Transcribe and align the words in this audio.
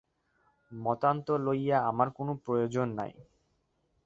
মতান্তর 0.71 1.37
লইয়া 1.39 1.77
আমার 1.89 2.07
কোন 2.09 2.27
প্রয়োজন 2.45 2.87
নাই। 2.93 3.11